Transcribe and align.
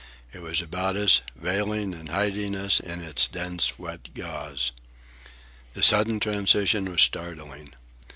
It 0.33 0.41
was 0.41 0.63
about 0.63 0.95
us, 0.97 1.21
veiling 1.35 1.93
and 1.93 2.09
hiding 2.09 2.55
us 2.55 2.79
in 2.79 3.03
its 3.03 3.27
dense 3.27 3.77
wet 3.77 4.15
gauze. 4.15 4.71
The 5.75 5.83
sudden 5.83 6.19
transition 6.19 6.89
was 6.89 7.03
startling. 7.03 7.75